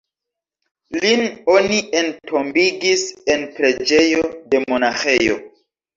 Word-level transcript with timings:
Lin 1.01 1.21
oni 1.55 1.77
entombigis 2.01 3.03
en 3.35 3.47
preĝejo 3.59 4.25
de 4.55 4.63
monaĥejo. 4.65 5.37